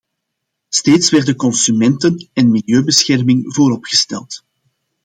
[0.71, 4.43] Steeds werden consumenten- en milieubescherming voorop gesteld.